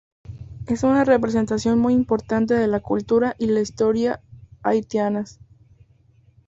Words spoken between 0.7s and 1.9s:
una representación